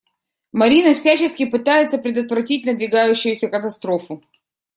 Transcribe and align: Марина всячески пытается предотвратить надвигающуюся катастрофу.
Марина 0.51 0.95
всячески 0.95 1.45
пытается 1.45 1.99
предотвратить 1.99 2.65
надвигающуюся 2.65 3.49
катастрофу. 3.49 4.23